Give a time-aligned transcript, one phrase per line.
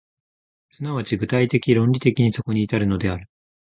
[0.71, 3.29] 即ち具体的論理的にそこに至るのである。